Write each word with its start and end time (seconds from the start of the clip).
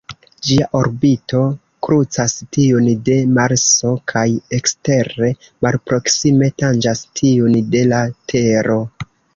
Ĝia 0.45 0.67
orbito 0.77 1.41
krucas 1.87 2.33
tiun 2.57 2.89
de 3.09 3.19
Marso 3.35 3.93
kaj 4.13 4.25
ekstere 4.61 5.33
malproksime 5.69 6.53
tanĝas 6.65 7.09
tiun 7.23 7.61
de 7.77 7.89
la 7.95 8.05
Tero. 8.35 8.83